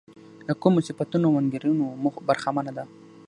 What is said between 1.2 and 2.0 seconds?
او انګېرنو